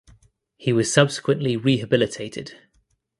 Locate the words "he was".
0.57-0.91